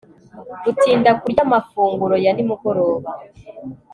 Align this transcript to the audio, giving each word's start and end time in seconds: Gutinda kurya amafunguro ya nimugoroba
Gutinda 0.63 1.09
kurya 1.19 1.41
amafunguro 1.47 2.15
ya 2.23 2.31
nimugoroba 2.35 3.09